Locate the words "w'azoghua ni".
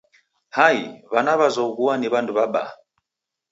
1.39-2.07